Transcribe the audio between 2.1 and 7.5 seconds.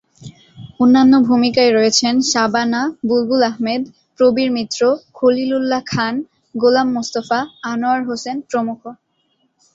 Shabana, Bulbul Ahmed, Prabir Mitra, Khalil Ullah Khan, Golam Mustafa,